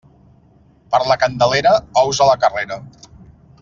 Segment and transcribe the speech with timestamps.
[0.95, 2.83] Per la Candelera, ous a la carrera.